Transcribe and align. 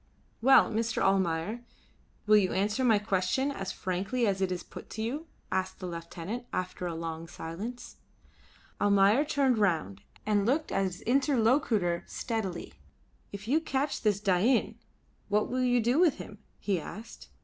"Well, 0.41 0.71
Mr. 0.71 0.99
Almayer, 1.03 1.63
will 2.25 2.37
you 2.37 2.53
answer 2.53 2.83
my 2.83 2.97
question 2.97 3.51
as 3.51 3.71
frankly 3.71 4.25
as 4.25 4.41
it 4.41 4.51
is 4.51 4.63
put 4.63 4.89
to 4.89 5.01
you?" 5.03 5.27
asked 5.51 5.77
the 5.77 5.85
lieutenant, 5.85 6.47
after 6.51 6.87
a 6.87 6.95
long 6.95 7.27
silence. 7.27 7.97
Almayer 8.81 9.23
turned 9.23 9.59
round 9.59 10.01
and 10.25 10.43
looked 10.43 10.71
at 10.71 10.85
his 10.85 11.01
interlocutor 11.01 12.03
steadily. 12.07 12.73
"If 13.31 13.47
you 13.47 13.59
catch 13.61 14.01
this 14.01 14.19
Dain 14.19 14.79
what 15.29 15.49
will 15.49 15.61
you 15.63 15.79
do 15.79 15.99
with 15.99 16.15
him?" 16.17 16.39
he 16.57 16.79
asked. 16.79 17.29